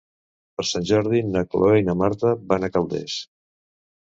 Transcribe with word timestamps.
Per 0.59 0.63
Sant 0.69 0.87
Jordi 0.91 1.19
na 1.35 1.43
Cloè 1.51 1.75
i 1.81 1.85
na 1.91 1.97
Marta 2.01 2.35
van 2.55 2.69
a 2.69 2.71
Calders. 2.79 3.19